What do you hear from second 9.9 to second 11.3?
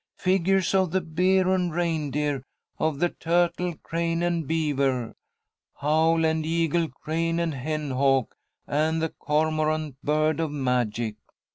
bird of magic.